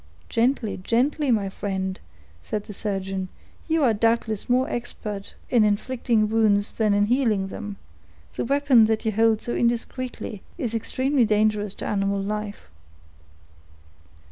"Gently—gently, 0.29 1.29
my 1.29 1.47
friend," 1.47 1.99
said 2.41 2.63
the 2.63 2.73
surgeon. 2.73 3.29
"You 3.67 3.83
are 3.83 3.93
doubtless 3.93 4.49
more 4.49 4.67
expert 4.67 5.35
in 5.51 5.63
inflicting 5.63 6.27
wounds 6.27 6.71
than 6.71 6.95
in 6.95 7.05
healing 7.05 7.49
them; 7.49 7.77
the 8.35 8.43
weapon 8.43 8.85
that 8.85 9.05
you 9.05 9.11
hold 9.11 9.43
so 9.43 9.53
indiscreetly 9.53 10.41
is 10.57 10.73
extremely 10.73 11.23
dangerous 11.23 11.75
to 11.75 11.85
animal 11.85 12.19
life." 12.19 12.67